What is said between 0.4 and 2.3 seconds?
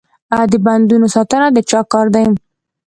د بندونو ساتنه د چا کار دی؟